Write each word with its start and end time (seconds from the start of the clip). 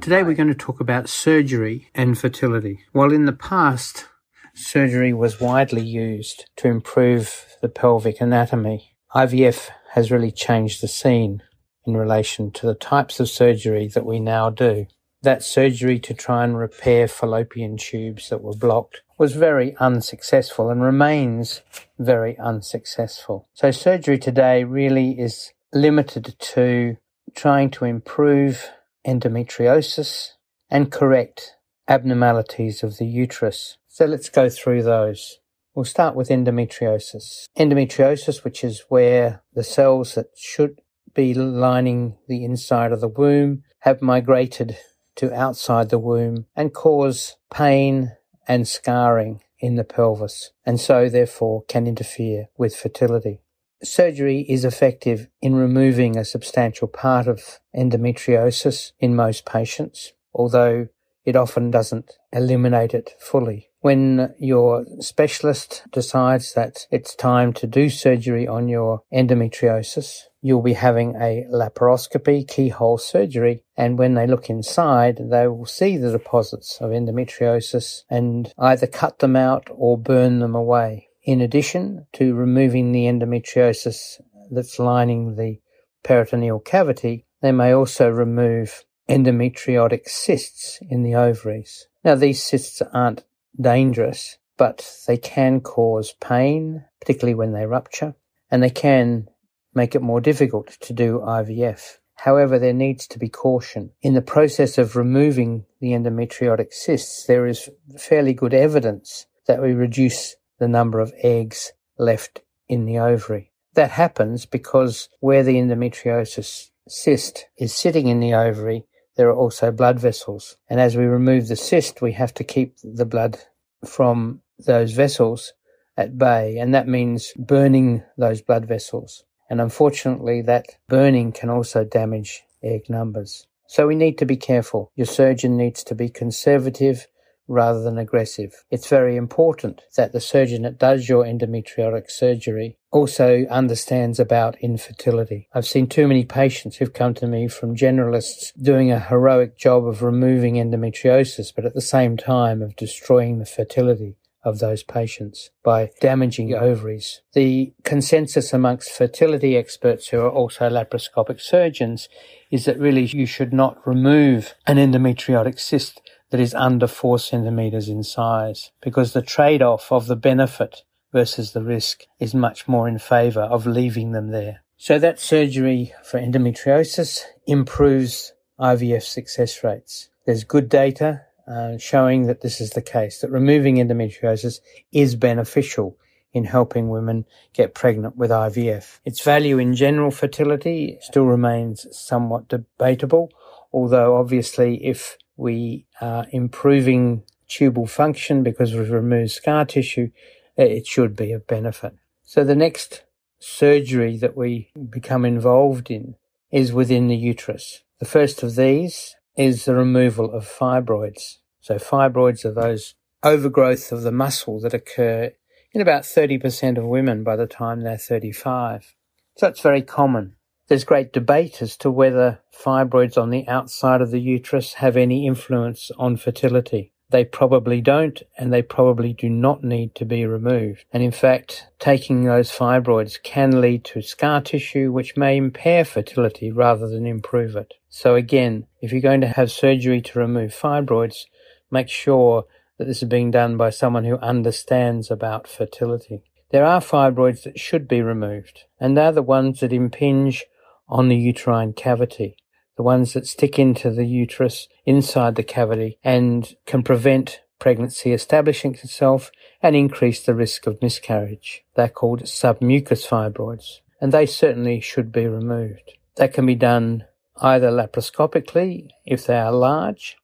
Today 0.00 0.22
we're 0.22 0.34
going 0.34 0.48
to 0.48 0.54
talk 0.54 0.80
about 0.80 1.08
surgery 1.08 1.90
and 1.94 2.16
fertility. 2.18 2.80
While 2.92 3.12
in 3.12 3.24
the 3.24 3.32
past, 3.32 4.06
surgery 4.54 5.12
was 5.12 5.40
widely 5.40 5.82
used 5.82 6.46
to 6.56 6.68
improve 6.68 7.46
the 7.60 7.68
pelvic 7.68 8.20
anatomy, 8.20 8.94
IVF 9.14 9.70
has 9.92 10.10
really 10.10 10.30
changed 10.30 10.82
the 10.82 10.88
scene 10.88 11.42
in 11.86 11.96
relation 11.96 12.50
to 12.52 12.66
the 12.66 12.74
types 12.74 13.18
of 13.18 13.28
surgery 13.28 13.88
that 13.88 14.06
we 14.06 14.20
now 14.20 14.50
do 14.50 14.86
that 15.24 15.42
surgery 15.42 15.98
to 15.98 16.14
try 16.14 16.44
and 16.44 16.56
repair 16.56 17.08
fallopian 17.08 17.76
tubes 17.76 18.28
that 18.30 18.42
were 18.42 18.54
blocked 18.54 19.02
was 19.18 19.34
very 19.34 19.76
unsuccessful 19.78 20.70
and 20.70 20.82
remains 20.82 21.62
very 21.98 22.38
unsuccessful. 22.38 23.48
So 23.54 23.70
surgery 23.70 24.18
today 24.18 24.64
really 24.64 25.18
is 25.18 25.52
limited 25.72 26.36
to 26.38 26.96
trying 27.34 27.70
to 27.70 27.84
improve 27.84 28.70
endometriosis 29.06 30.30
and 30.70 30.90
correct 30.90 31.56
abnormalities 31.88 32.82
of 32.82 32.98
the 32.98 33.06
uterus. 33.06 33.76
So 33.88 34.06
let's 34.06 34.28
go 34.28 34.48
through 34.48 34.82
those. 34.82 35.38
We'll 35.74 35.84
start 35.84 36.14
with 36.14 36.28
endometriosis. 36.28 37.46
Endometriosis, 37.58 38.44
which 38.44 38.62
is 38.62 38.84
where 38.88 39.42
the 39.52 39.64
cells 39.64 40.14
that 40.14 40.26
should 40.36 40.80
be 41.14 41.34
lining 41.34 42.16
the 42.28 42.44
inside 42.44 42.92
of 42.92 43.00
the 43.00 43.08
womb 43.08 43.62
have 43.80 44.00
migrated 44.00 44.76
to 45.16 45.32
outside 45.32 45.90
the 45.90 45.98
womb 45.98 46.46
and 46.56 46.74
cause 46.74 47.36
pain 47.52 48.12
and 48.46 48.68
scarring 48.68 49.40
in 49.58 49.76
the 49.76 49.84
pelvis, 49.84 50.50
and 50.66 50.80
so 50.80 51.08
therefore 51.08 51.64
can 51.68 51.86
interfere 51.86 52.48
with 52.58 52.76
fertility. 52.76 53.40
Surgery 53.82 54.40
is 54.48 54.64
effective 54.64 55.28
in 55.40 55.54
removing 55.54 56.16
a 56.16 56.24
substantial 56.24 56.88
part 56.88 57.26
of 57.26 57.60
endometriosis 57.74 58.92
in 58.98 59.16
most 59.16 59.44
patients, 59.44 60.12
although 60.32 60.88
it 61.24 61.36
often 61.36 61.70
doesn't 61.70 62.12
eliminate 62.32 62.94
it 62.94 63.14
fully. 63.18 63.70
When 63.84 64.32
your 64.38 64.86
specialist 65.00 65.82
decides 65.92 66.54
that 66.54 66.86
it's 66.90 67.14
time 67.14 67.52
to 67.52 67.66
do 67.66 67.90
surgery 67.90 68.48
on 68.48 68.66
your 68.66 69.02
endometriosis, 69.12 70.20
you'll 70.40 70.62
be 70.62 70.72
having 70.72 71.16
a 71.16 71.44
laparoscopy, 71.52 72.48
keyhole 72.48 72.96
surgery, 72.96 73.62
and 73.76 73.98
when 73.98 74.14
they 74.14 74.26
look 74.26 74.48
inside, 74.48 75.20
they 75.30 75.46
will 75.48 75.66
see 75.66 75.98
the 75.98 76.10
deposits 76.10 76.78
of 76.80 76.92
endometriosis 76.92 78.04
and 78.08 78.54
either 78.56 78.86
cut 78.86 79.18
them 79.18 79.36
out 79.36 79.68
or 79.70 79.98
burn 79.98 80.38
them 80.38 80.54
away. 80.54 81.08
In 81.22 81.42
addition 81.42 82.06
to 82.14 82.34
removing 82.34 82.92
the 82.92 83.04
endometriosis 83.04 84.18
that's 84.50 84.78
lining 84.78 85.36
the 85.36 85.60
peritoneal 86.02 86.60
cavity, 86.60 87.26
they 87.42 87.52
may 87.52 87.72
also 87.72 88.08
remove 88.08 88.82
endometriotic 89.10 90.08
cysts 90.08 90.78
in 90.88 91.02
the 91.02 91.14
ovaries. 91.14 91.86
Now, 92.02 92.14
these 92.14 92.42
cysts 92.42 92.80
aren't 92.94 93.24
dangerous, 93.60 94.38
but 94.56 94.98
they 95.06 95.16
can 95.16 95.60
cause 95.60 96.14
pain, 96.20 96.84
particularly 97.00 97.34
when 97.34 97.52
they 97.52 97.66
rupture, 97.66 98.14
and 98.50 98.62
they 98.62 98.70
can 98.70 99.28
make 99.74 99.94
it 99.94 100.02
more 100.02 100.20
difficult 100.20 100.68
to 100.80 100.92
do 100.92 101.20
IVF. 101.20 101.98
However, 102.16 102.58
there 102.58 102.72
needs 102.72 103.06
to 103.08 103.18
be 103.18 103.28
caution. 103.28 103.90
In 104.00 104.14
the 104.14 104.22
process 104.22 104.78
of 104.78 104.96
removing 104.96 105.66
the 105.80 105.90
endometriotic 105.90 106.72
cysts, 106.72 107.26
there 107.26 107.46
is 107.46 107.68
fairly 107.98 108.32
good 108.32 108.54
evidence 108.54 109.26
that 109.46 109.60
we 109.60 109.72
reduce 109.72 110.36
the 110.58 110.68
number 110.68 111.00
of 111.00 111.12
eggs 111.22 111.72
left 111.98 112.42
in 112.68 112.86
the 112.86 112.98
ovary. 112.98 113.52
That 113.74 113.90
happens 113.90 114.46
because 114.46 115.08
where 115.20 115.42
the 115.42 115.56
endometriosis 115.56 116.70
cyst 116.88 117.46
is 117.58 117.74
sitting 117.74 118.06
in 118.08 118.20
the 118.20 118.34
ovary, 118.34 118.86
there 119.16 119.28
are 119.28 119.36
also 119.36 119.70
blood 119.70 120.00
vessels. 120.00 120.56
And 120.68 120.80
as 120.80 120.96
we 120.96 121.04
remove 121.04 121.48
the 121.48 121.56
cyst, 121.56 122.02
we 122.02 122.12
have 122.12 122.34
to 122.34 122.44
keep 122.44 122.76
the 122.82 123.06
blood 123.06 123.38
from 123.84 124.40
those 124.58 124.92
vessels 124.92 125.52
at 125.96 126.18
bay. 126.18 126.58
And 126.58 126.74
that 126.74 126.88
means 126.88 127.32
burning 127.36 128.02
those 128.16 128.42
blood 128.42 128.66
vessels. 128.66 129.24
And 129.48 129.60
unfortunately, 129.60 130.42
that 130.42 130.66
burning 130.88 131.32
can 131.32 131.50
also 131.50 131.84
damage 131.84 132.44
egg 132.62 132.88
numbers. 132.88 133.46
So 133.66 133.86
we 133.86 133.94
need 133.94 134.18
to 134.18 134.26
be 134.26 134.36
careful. 134.36 134.90
Your 134.94 135.06
surgeon 135.06 135.56
needs 135.56 135.84
to 135.84 135.94
be 135.94 136.08
conservative 136.08 137.06
rather 137.48 137.82
than 137.82 137.98
aggressive. 137.98 138.64
It's 138.70 138.88
very 138.88 139.16
important 139.16 139.82
that 139.96 140.12
the 140.12 140.20
surgeon 140.20 140.62
that 140.62 140.78
does 140.78 141.08
your 141.08 141.24
endometriotic 141.24 142.10
surgery 142.10 142.78
also 142.90 143.44
understands 143.50 144.20
about 144.20 144.56
infertility. 144.60 145.48
I've 145.52 145.66
seen 145.66 145.88
too 145.88 146.06
many 146.06 146.24
patients 146.24 146.76
who've 146.76 146.92
come 146.92 147.14
to 147.14 147.26
me 147.26 147.48
from 147.48 147.76
generalists 147.76 148.52
doing 148.60 148.90
a 148.90 149.00
heroic 149.00 149.58
job 149.58 149.86
of 149.86 150.02
removing 150.02 150.54
endometriosis, 150.54 151.52
but 151.54 151.64
at 151.64 151.74
the 151.74 151.80
same 151.80 152.16
time 152.16 152.62
of 152.62 152.76
destroying 152.76 153.38
the 153.38 153.46
fertility 153.46 154.16
of 154.44 154.58
those 154.58 154.82
patients 154.82 155.50
by 155.62 155.90
damaging 156.00 156.54
ovaries. 156.54 157.22
The 157.32 157.72
consensus 157.82 158.52
amongst 158.52 158.92
fertility 158.92 159.56
experts 159.56 160.08
who 160.08 160.20
are 160.20 160.30
also 160.30 160.68
laparoscopic 160.68 161.40
surgeons 161.40 162.08
is 162.50 162.66
that 162.66 162.78
really 162.78 163.06
you 163.06 163.26
should 163.26 163.52
not 163.52 163.84
remove 163.86 164.54
an 164.66 164.76
endometriotic 164.76 165.58
cyst 165.58 166.00
that 166.34 166.40
is 166.40 166.54
under 166.56 166.88
four 166.88 167.16
centimeters 167.16 167.88
in 167.88 168.02
size 168.02 168.72
because 168.80 169.12
the 169.12 169.22
trade-off 169.22 169.92
of 169.92 170.08
the 170.08 170.16
benefit 170.16 170.82
versus 171.12 171.52
the 171.52 171.62
risk 171.62 172.06
is 172.18 172.34
much 172.34 172.66
more 172.66 172.88
in 172.88 172.98
favor 172.98 173.42
of 173.42 173.68
leaving 173.68 174.10
them 174.10 174.32
there. 174.32 174.64
So 174.76 174.98
that 174.98 175.20
surgery 175.20 175.92
for 176.02 176.18
endometriosis 176.18 177.20
improves 177.46 178.32
IVF 178.58 179.02
success 179.04 179.62
rates. 179.62 180.08
There's 180.26 180.42
good 180.42 180.68
data 180.68 181.22
uh, 181.46 181.78
showing 181.78 182.26
that 182.26 182.40
this 182.40 182.60
is 182.60 182.70
the 182.70 182.82
case, 182.82 183.20
that 183.20 183.30
removing 183.30 183.76
endometriosis 183.76 184.58
is 184.90 185.14
beneficial 185.14 185.96
in 186.32 186.46
helping 186.46 186.88
women 186.88 187.26
get 187.52 187.74
pregnant 187.74 188.16
with 188.16 188.32
IVF. 188.32 188.98
Its 189.04 189.22
value 189.22 189.58
in 189.58 189.76
general 189.76 190.10
fertility 190.10 190.98
still 191.00 191.26
remains 191.26 191.86
somewhat 191.92 192.48
debatable, 192.48 193.30
although 193.72 194.16
obviously 194.16 194.84
if 194.84 195.16
we 195.36 195.86
are 196.00 196.26
improving 196.30 197.22
tubal 197.48 197.86
function 197.86 198.42
because 198.42 198.74
we've 198.74 198.90
removed 198.90 199.30
scar 199.30 199.64
tissue, 199.64 200.10
eh, 200.56 200.64
it 200.64 200.86
should 200.86 201.16
be 201.16 201.32
of 201.32 201.46
benefit. 201.46 201.94
So 202.22 202.44
the 202.44 202.56
next 202.56 203.04
surgery 203.38 204.16
that 204.18 204.36
we 204.36 204.70
become 204.90 205.24
involved 205.24 205.90
in 205.90 206.16
is 206.50 206.72
within 206.72 207.08
the 207.08 207.16
uterus. 207.16 207.82
The 207.98 208.06
first 208.06 208.42
of 208.42 208.56
these 208.56 209.16
is 209.36 209.64
the 209.64 209.74
removal 209.74 210.32
of 210.32 210.46
fibroids. 210.46 211.38
So 211.60 211.76
fibroids 211.76 212.44
are 212.44 212.52
those 212.52 212.94
overgrowth 213.22 213.90
of 213.90 214.02
the 214.02 214.12
muscle 214.12 214.60
that 214.60 214.74
occur 214.74 215.32
in 215.72 215.80
about 215.80 216.02
30% 216.02 216.78
of 216.78 216.84
women 216.84 217.24
by 217.24 217.36
the 217.36 217.46
time 217.46 217.80
they're 217.80 217.98
35. 217.98 218.94
So 219.36 219.48
it's 219.48 219.60
very 219.60 219.82
common. 219.82 220.36
There's 220.66 220.84
great 220.84 221.12
debate 221.12 221.60
as 221.60 221.76
to 221.78 221.90
whether 221.90 222.40
fibroids 222.50 223.18
on 223.20 223.28
the 223.28 223.46
outside 223.46 224.00
of 224.00 224.10
the 224.10 224.20
uterus 224.20 224.74
have 224.74 224.96
any 224.96 225.26
influence 225.26 225.90
on 225.98 226.16
fertility. 226.16 226.92
They 227.10 227.26
probably 227.26 227.82
don't, 227.82 228.22
and 228.38 228.50
they 228.50 228.62
probably 228.62 229.12
do 229.12 229.28
not 229.28 229.62
need 229.62 229.94
to 229.96 230.06
be 230.06 230.24
removed. 230.24 230.86
And 230.90 231.02
in 231.02 231.10
fact, 231.10 231.66
taking 231.78 232.24
those 232.24 232.50
fibroids 232.50 233.22
can 233.22 233.60
lead 233.60 233.84
to 233.84 234.00
scar 234.00 234.40
tissue, 234.40 234.90
which 234.90 235.18
may 235.18 235.36
impair 235.36 235.84
fertility 235.84 236.50
rather 236.50 236.88
than 236.88 237.06
improve 237.06 237.56
it. 237.56 237.74
So 237.90 238.14
again, 238.14 238.66
if 238.80 238.90
you're 238.90 239.02
going 239.02 239.20
to 239.20 239.28
have 239.28 239.52
surgery 239.52 240.00
to 240.00 240.18
remove 240.18 240.58
fibroids, 240.58 241.26
make 241.70 241.90
sure 241.90 242.46
that 242.78 242.86
this 242.86 243.02
is 243.02 243.08
being 243.08 243.30
done 243.30 243.58
by 243.58 243.68
someone 243.68 244.04
who 244.04 244.16
understands 244.16 245.10
about 245.10 245.46
fertility. 245.46 246.22
There 246.50 246.64
are 246.64 246.80
fibroids 246.80 247.42
that 247.42 247.60
should 247.60 247.86
be 247.86 248.00
removed, 248.00 248.64
and 248.80 248.96
they're 248.96 249.12
the 249.12 249.22
ones 249.22 249.60
that 249.60 249.72
impinge 249.72 250.44
on 250.88 251.08
the 251.08 251.16
uterine 251.16 251.72
cavity 251.72 252.36
the 252.76 252.82
ones 252.82 253.12
that 253.12 253.26
stick 253.26 253.58
into 253.58 253.90
the 253.90 254.06
uterus 254.06 254.68
inside 254.84 255.36
the 255.36 255.42
cavity 255.42 255.98
and 256.02 256.54
can 256.66 256.82
prevent 256.82 257.40
pregnancy 257.58 258.12
establishing 258.12 258.74
itself 258.74 259.30
and 259.62 259.76
increase 259.76 260.22
the 260.24 260.34
risk 260.34 260.66
of 260.66 260.82
miscarriage. 260.82 261.64
They're 261.76 261.88
called 261.88 262.22
submucous 262.22 263.06
fibroids, 263.06 263.80
and 264.00 264.12
they 264.12 264.26
certainly 264.26 264.80
should 264.80 265.12
be 265.12 265.26
removed. 265.26 265.92
That 266.16 266.34
can 266.34 266.46
be 266.46 266.56
done 266.56 267.04
either 267.40 267.70
laparoscopically 267.70 268.88
if 269.06 269.26
they 269.26 269.38
are 269.38 269.52
large 269.52 270.16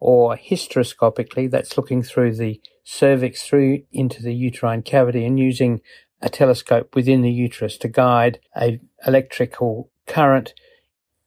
or 0.00 0.36
hysteroscopically, 0.36 1.48
that's 1.48 1.76
looking 1.76 2.02
through 2.02 2.34
the 2.34 2.60
cervix 2.82 3.44
through 3.44 3.84
into 3.92 4.20
the 4.20 4.34
uterine 4.34 4.82
cavity 4.82 5.24
and 5.24 5.38
using 5.38 5.80
a 6.20 6.28
telescope 6.28 6.96
within 6.96 7.22
the 7.22 7.30
uterus 7.30 7.78
to 7.78 7.88
guide 7.88 8.40
a 8.56 8.80
electrical 9.06 9.91
current 10.06 10.54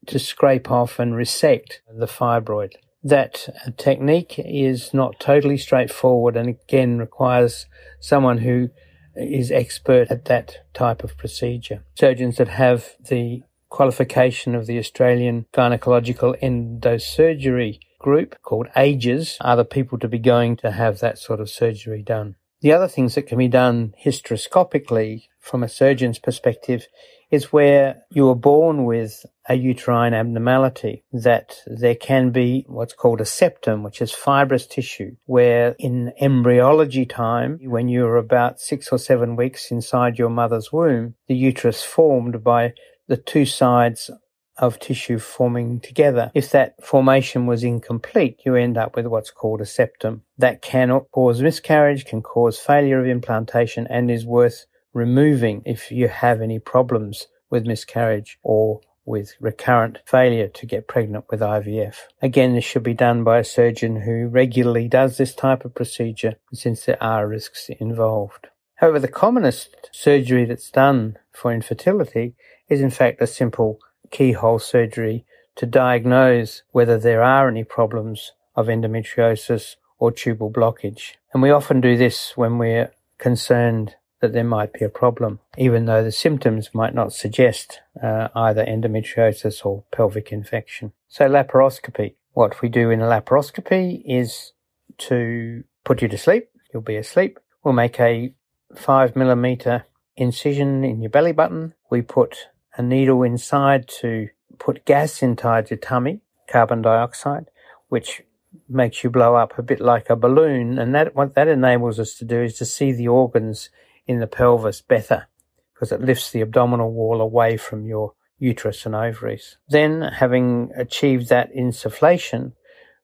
to 0.07 0.19
scrape 0.19 0.69
off 0.69 1.00
and 1.00 1.16
resect 1.16 1.81
the 1.92 2.06
fibroid. 2.06 2.74
That 3.04 3.50
technique 3.77 4.36
is 4.38 4.94
not 4.94 5.19
totally 5.19 5.57
straightforward 5.57 6.36
and 6.36 6.50
again 6.50 6.98
requires 6.98 7.66
someone 8.00 8.39
who 8.39 8.69
is 9.16 9.51
expert 9.51 10.10
at 10.10 10.25
that 10.25 10.57
type 10.74 11.04
of 11.04 11.18
procedure. 11.18 11.83
Surgeons 11.95 12.38
that 12.38 12.50
have 12.50 12.95
the 13.00 13.44
qualification 13.69 14.56
of 14.56 14.66
the 14.66 14.77
Australian 14.77 15.45
Gynecological 15.54 16.39
Endosurgery 16.42 17.80
group 18.00 18.36
called 18.42 18.68
AGES 18.75 19.38
are 19.42 19.56
the 19.56 19.66
people 19.66 19.98
to 20.00 20.07
be 20.07 20.19
going 20.19 20.56
to 20.57 20.72
have 20.72 21.00
that 21.00 21.18
sort 21.18 21.39
of 21.39 21.50
surgery 21.50 22.01
done. 22.01 22.36
The 22.62 22.72
other 22.72 22.88
things 22.88 23.16
that 23.16 23.27
can 23.27 23.38
be 23.38 23.48
done 23.48 23.94
hysteroscopically 24.04 25.24
from 25.39 25.63
a 25.63 25.69
surgeon's 25.69 26.19
perspective 26.19 26.88
is 27.31 27.51
where 27.51 28.04
you 28.12 28.30
are 28.30 28.36
born 28.36 28.86
with 28.86 29.25
a 29.48 29.56
uterine 29.56 30.13
abnormality 30.13 31.04
that 31.12 31.57
there 31.68 31.95
can 31.95 32.31
be 32.31 32.66
what's 32.68 32.94
called 32.94 33.22
a 33.22 33.25
septum, 33.25 33.83
which 33.83 34.01
is 34.01 34.12
fibrous 34.12 34.66
tissue, 34.66 35.16
where 35.25 35.75
in 35.80 36.13
embryology 36.19 37.06
time, 37.06 37.60
when 37.63 37.88
you're 37.88 38.18
about 38.18 38.60
six 38.60 38.89
or 38.92 38.98
seven 38.98 39.36
weeks 39.36 39.72
inside 39.72 40.18
your 40.18 40.30
mother's 40.30 40.72
womb, 40.72 41.16
the 41.27 41.36
uterus 41.36 41.83
formed 41.83 42.44
by 42.44 42.74
the 43.07 43.18
two 43.18 43.45
sides 43.45 44.10
of 44.57 44.80
tissue 44.80 45.19
forming 45.19 45.80
together. 45.81 46.31
If 46.33 46.50
that 46.51 46.75
formation 46.83 47.45
was 47.45 47.63
incomplete, 47.63 48.39
you 48.45 48.56
end 48.56 48.77
up 48.77 48.95
with 48.95 49.06
what's 49.07 49.31
called 49.31 49.62
a 49.62 49.66
septum. 49.66 50.24
That 50.38 50.62
can 50.62 51.01
cause 51.12 51.42
miscarriage, 51.42 52.06
can 52.06 52.22
cause 52.22 52.57
failure 52.57 53.00
of 53.00 53.07
implantation, 53.07 53.86
and 53.89 54.10
is 54.10 54.25
worth 54.25 54.66
removing 54.95 55.62
if 55.65 55.92
you 55.92 56.07
have 56.07 56.42
any 56.42 56.57
problems 56.57 57.27
with 57.50 57.68
miscarriage 57.68 58.39
or 58.42 58.80
with 59.06 59.36
recurrent 59.39 60.00
failure 60.06 60.47
to 60.47 60.65
get 60.65 60.88
pregnant 60.88 61.25
with 61.30 61.42
IVF. 61.42 61.97
Again, 62.21 62.56
this 62.56 62.63
should 62.63 62.81
be 62.81 62.94
done 62.94 63.24
by 63.24 63.39
a 63.39 63.44
surgeon 63.44 64.01
who 64.01 64.27
regularly 64.27 64.88
does 64.88 65.18
this 65.18 65.36
type 65.36 65.63
of 65.63 65.75
procedure 65.75 66.36
since 66.53 66.86
there 66.86 67.01
are 67.03 67.27
risks 67.27 67.69
involved. 67.80 68.47
However, 68.75 69.00
the 69.00 69.07
commonest 69.07 69.89
surgery 69.92 70.45
that's 70.45 70.71
done 70.71 71.18
for 71.31 71.53
infertility 71.53 72.33
is 72.68 72.81
in 72.81 72.89
fact 72.89 73.21
a 73.21 73.27
simple 73.27 73.80
keyhole 74.12 74.59
surgery 74.59 75.25
to 75.57 75.65
diagnose 75.65 76.63
whether 76.71 76.98
there 76.98 77.21
are 77.21 77.48
any 77.50 77.63
problems 77.63 78.31
of 78.56 78.68
endometriosis 78.68 79.75
or 80.00 80.12
tubal 80.12 80.51
blockage. 80.51 81.13
And 81.33 81.44
we 81.44 81.51
often 81.51 81.81
do 81.81 81.98
this 81.98 82.33
when 82.36 82.57
we're 82.57 82.91
concerned 83.18 83.95
that 84.21 84.33
there 84.33 84.44
might 84.44 84.73
be 84.73 84.85
a 84.85 84.89
problem, 84.89 85.39
even 85.57 85.85
though 85.85 86.03
the 86.03 86.12
symptoms 86.12 86.69
might 86.73 86.94
not 86.94 87.13
suggest 87.13 87.81
uh, 88.01 88.29
either 88.35 88.65
endometriosis 88.65 89.65
or 89.65 89.83
pelvic 89.91 90.31
infection. 90.31 90.94
So 91.07 91.27
laparoscopy. 91.27 92.15
What 92.33 92.62
we 92.62 92.69
do 92.69 92.89
in 92.89 93.01
a 93.01 93.06
laparoscopy 93.06 94.03
is 94.06 94.53
to 94.97 95.63
put 95.83 96.01
you 96.01 96.07
to 96.07 96.17
sleep. 96.17 96.50
You'll 96.73 96.81
be 96.81 96.97
asleep. 96.97 97.39
We'll 97.63 97.73
make 97.73 98.00
a 98.00 98.33
five 98.75 99.15
millimeter 99.15 99.85
incision 100.17 100.83
in 100.83 101.01
your 101.01 101.09
belly 101.09 101.31
button. 101.31 101.73
We 101.89 102.01
put 102.01 102.47
a 102.77 102.81
needle 102.81 103.23
inside 103.23 103.88
to 104.01 104.29
put 104.59 104.85
gas 104.85 105.21
inside 105.21 105.69
your 105.69 105.77
tummy, 105.77 106.21
carbon 106.47 106.81
dioxide, 106.81 107.47
which 107.89 108.23
makes 108.69 109.03
you 109.03 109.09
blow 109.09 109.35
up 109.35 109.57
a 109.57 109.63
bit 109.63 109.79
like 109.79 110.09
a 110.09 110.15
balloon. 110.15 110.79
And 110.79 110.95
that 110.95 111.15
what 111.15 111.35
that 111.35 111.47
enables 111.47 112.00
us 112.00 112.15
to 112.15 112.25
do 112.25 112.41
is 112.41 112.57
to 112.57 112.65
see 112.65 112.91
the 112.91 113.07
organs 113.07 113.69
in 114.07 114.19
the 114.19 114.27
pelvis 114.27 114.81
better 114.81 115.27
because 115.73 115.91
it 115.91 116.01
lifts 116.01 116.31
the 116.31 116.41
abdominal 116.41 116.91
wall 116.91 117.21
away 117.21 117.57
from 117.57 117.85
your 117.85 118.13
uterus 118.39 118.85
and 118.85 118.95
ovaries. 118.95 119.57
Then, 119.69 120.01
having 120.01 120.71
achieved 120.75 121.29
that 121.29 121.53
insufflation, 121.53 122.53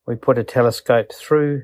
we 0.06 0.15
put 0.15 0.38
a 0.38 0.44
telescope 0.44 1.12
through 1.13 1.63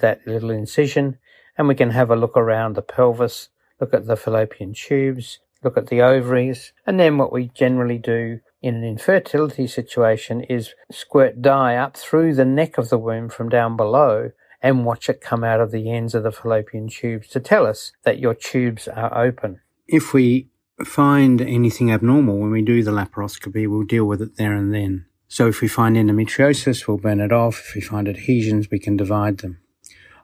that 0.00 0.26
little 0.26 0.50
incision 0.50 1.18
and 1.56 1.68
we 1.68 1.74
can 1.74 1.90
have 1.90 2.10
a 2.10 2.16
look 2.16 2.36
around 2.36 2.74
the 2.74 2.82
pelvis, 2.82 3.48
look 3.80 3.94
at 3.94 4.06
the 4.06 4.16
fallopian 4.16 4.74
tubes, 4.74 5.40
look 5.62 5.76
at 5.76 5.88
the 5.88 6.02
ovaries, 6.02 6.72
and 6.86 6.98
then 6.98 7.18
what 7.18 7.32
we 7.32 7.50
generally 7.54 7.98
do 7.98 8.40
in 8.62 8.74
an 8.74 8.84
infertility 8.84 9.66
situation 9.66 10.40
is 10.42 10.74
squirt 10.90 11.42
dye 11.42 11.76
up 11.76 11.96
through 11.96 12.34
the 12.34 12.44
neck 12.44 12.78
of 12.78 12.88
the 12.88 12.98
womb 12.98 13.28
from 13.28 13.48
down 13.48 13.76
below 13.76 14.30
and 14.62 14.84
watch 14.84 15.08
it 15.08 15.20
come 15.20 15.42
out 15.42 15.60
of 15.60 15.72
the 15.72 15.90
ends 15.90 16.14
of 16.14 16.22
the 16.22 16.32
fallopian 16.32 16.88
tubes 16.88 17.28
to 17.28 17.40
tell 17.40 17.66
us 17.66 17.92
that 18.04 18.18
your 18.18 18.34
tubes 18.34 18.86
are 18.88 19.16
open. 19.18 19.60
If 19.88 20.14
we 20.14 20.48
find 20.84 21.40
anything 21.40 21.90
abnormal 21.90 22.38
when 22.38 22.50
we 22.50 22.62
do 22.62 22.82
the 22.82 22.92
laparoscopy, 22.92 23.68
we'll 23.68 23.82
deal 23.82 24.04
with 24.04 24.22
it 24.22 24.36
there 24.36 24.54
and 24.54 24.72
then. 24.72 25.06
So 25.28 25.48
if 25.48 25.60
we 25.60 25.68
find 25.68 25.96
endometriosis, 25.96 26.86
we'll 26.86 26.98
burn 26.98 27.20
it 27.20 27.32
off. 27.32 27.60
If 27.68 27.74
we 27.74 27.80
find 27.80 28.08
adhesions, 28.08 28.70
we 28.70 28.78
can 28.78 28.96
divide 28.96 29.38
them. 29.38 29.58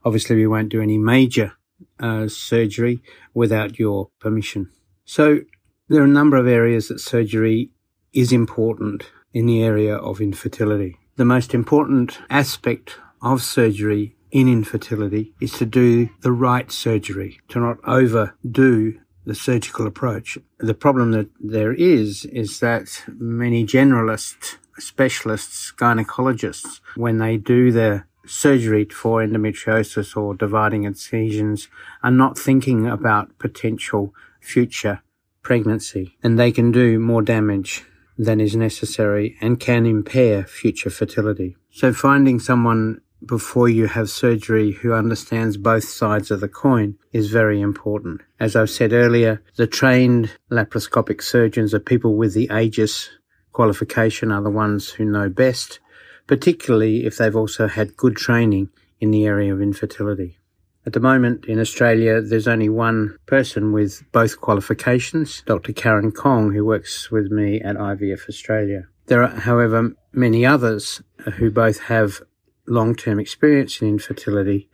Obviously, 0.04 0.36
we 0.36 0.46
won't 0.46 0.68
do 0.68 0.80
any 0.80 0.98
major 0.98 1.54
uh, 1.98 2.28
surgery 2.28 3.02
without 3.34 3.78
your 3.78 4.10
permission. 4.20 4.70
So 5.04 5.40
there 5.88 6.02
are 6.02 6.04
a 6.04 6.08
number 6.08 6.36
of 6.36 6.46
areas 6.46 6.88
that 6.88 7.00
surgery 7.00 7.70
is 8.12 8.32
important 8.32 9.10
in 9.32 9.46
the 9.46 9.62
area 9.62 9.96
of 9.96 10.20
infertility. 10.20 10.96
The 11.16 11.24
most 11.24 11.54
important 11.54 12.18
aspect 12.30 12.98
of 13.20 13.42
surgery 13.42 14.14
in 14.30 14.48
infertility 14.48 15.34
is 15.40 15.52
to 15.52 15.66
do 15.66 16.10
the 16.20 16.32
right 16.32 16.70
surgery, 16.70 17.40
to 17.48 17.60
not 17.60 17.78
overdo 17.84 18.98
the 19.24 19.34
surgical 19.34 19.86
approach. 19.86 20.38
The 20.58 20.74
problem 20.74 21.12
that 21.12 21.28
there 21.40 21.72
is, 21.72 22.24
is 22.26 22.60
that 22.60 23.04
many 23.08 23.66
generalists, 23.66 24.56
specialists, 24.78 25.72
gynecologists, 25.76 26.80
when 26.96 27.18
they 27.18 27.36
do 27.36 27.70
their 27.70 28.06
surgery 28.26 28.84
for 28.84 29.22
endometriosis 29.22 30.16
or 30.16 30.34
dividing 30.34 30.86
adhesions, 30.86 31.68
are 32.02 32.10
not 32.10 32.38
thinking 32.38 32.86
about 32.86 33.38
potential 33.38 34.14
future 34.40 35.02
pregnancy, 35.42 36.16
and 36.22 36.38
they 36.38 36.52
can 36.52 36.70
do 36.72 36.98
more 36.98 37.22
damage 37.22 37.84
than 38.18 38.40
is 38.40 38.56
necessary 38.56 39.36
and 39.40 39.60
can 39.60 39.86
impair 39.86 40.44
future 40.44 40.90
fertility. 40.90 41.56
So 41.70 41.92
finding 41.92 42.40
someone 42.40 43.00
before 43.24 43.68
you 43.68 43.86
have 43.86 44.10
surgery 44.10 44.72
who 44.72 44.92
understands 44.92 45.56
both 45.56 45.84
sides 45.84 46.30
of 46.30 46.40
the 46.40 46.48
coin 46.48 46.96
is 47.12 47.30
very 47.30 47.60
important. 47.60 48.22
As 48.38 48.56
I've 48.56 48.70
said 48.70 48.92
earlier, 48.92 49.42
the 49.56 49.66
trained 49.66 50.30
laparoscopic 50.50 51.22
surgeons 51.22 51.74
are 51.74 51.80
people 51.80 52.16
with 52.16 52.34
the 52.34 52.48
AGES 52.50 53.10
qualification 53.52 54.30
are 54.30 54.42
the 54.42 54.50
ones 54.50 54.90
who 54.90 55.04
know 55.04 55.28
best, 55.28 55.80
particularly 56.26 57.04
if 57.04 57.16
they've 57.16 57.34
also 57.34 57.66
had 57.66 57.96
good 57.96 58.16
training 58.16 58.68
in 59.00 59.10
the 59.10 59.26
area 59.26 59.52
of 59.52 59.60
infertility. 59.60 60.38
At 60.86 60.92
the 60.92 61.00
moment 61.00 61.44
in 61.46 61.58
Australia, 61.58 62.22
there's 62.22 62.48
only 62.48 62.68
one 62.68 63.18
person 63.26 63.72
with 63.72 64.04
both 64.12 64.40
qualifications, 64.40 65.42
Dr. 65.44 65.72
Karen 65.72 66.12
Kong, 66.12 66.52
who 66.52 66.64
works 66.64 67.10
with 67.10 67.30
me 67.30 67.60
at 67.60 67.76
IVF 67.76 68.28
Australia. 68.28 68.86
There 69.06 69.22
are, 69.22 69.40
however, 69.40 69.92
many 70.12 70.46
others 70.46 71.02
who 71.36 71.50
both 71.50 71.80
have 71.80 72.22
long-term 72.68 73.18
experience 73.18 73.80
in 73.80 73.88
infertility 73.88 74.68